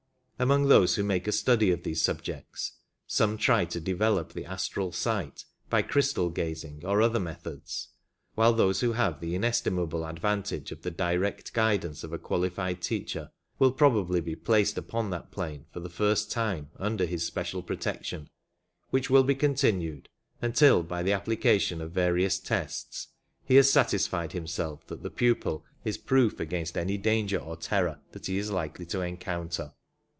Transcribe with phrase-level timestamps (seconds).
[0.41, 2.71] Among those who make a study of these subjects,
[3.05, 7.89] some try to develop the astral sight by crystal gazing or other methods,
[8.33, 13.29] while those who have the inestimable advantage of the direct guidance of a qualified teacher
[13.59, 18.27] will probably be placed upon that plane for the first time under his special protection,
[18.89, 20.09] which will be continued
[20.41, 23.09] until, by the application of various tests,
[23.45, 28.25] he has satisfied himself that the pupil is proof against any danger or terror that
[28.25, 29.73] he is likely to encounter.